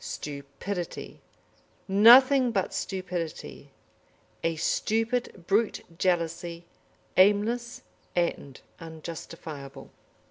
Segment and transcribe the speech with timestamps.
[0.03, 1.21] Stupidity
[1.87, 3.69] nothing but stupidity,
[4.43, 6.65] a stupid brute jealousy,
[7.17, 7.83] aimless
[8.15, 9.91] and unjustifiable.